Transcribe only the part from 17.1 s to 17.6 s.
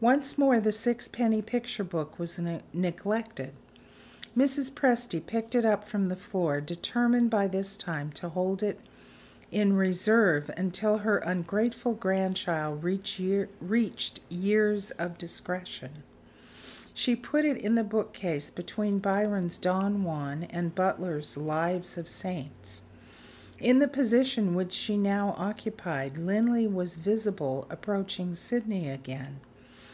put it